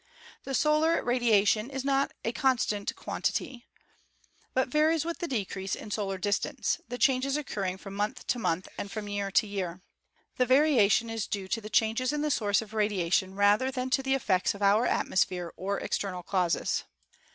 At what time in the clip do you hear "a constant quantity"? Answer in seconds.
2.25-3.67